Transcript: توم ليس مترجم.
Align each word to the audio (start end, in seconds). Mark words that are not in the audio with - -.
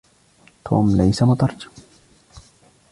توم 0.65 0.97
ليس 0.97 1.23
مترجم. 1.23 1.69